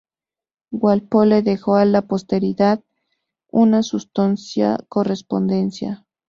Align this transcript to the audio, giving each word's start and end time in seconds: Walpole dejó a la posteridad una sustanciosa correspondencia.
Walpole 0.71 1.43
dejó 1.43 1.75
a 1.75 1.85
la 1.85 2.01
posteridad 2.01 2.83
una 3.51 3.83
sustanciosa 3.83 4.83
correspondencia. 4.89 6.07